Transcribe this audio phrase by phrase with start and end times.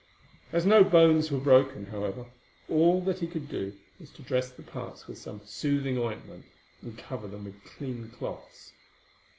[0.51, 2.25] As no bones were broken, however,
[2.67, 6.45] all that he could do was to dress the parts with some soothing ointment
[6.81, 8.73] and cover them with clean cloths.